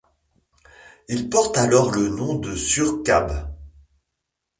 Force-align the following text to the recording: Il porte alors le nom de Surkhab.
Il 1.09 1.29
porte 1.29 1.59
alors 1.59 1.91
le 1.91 2.09
nom 2.09 2.33
de 2.39 2.55
Surkhab. 2.55 3.53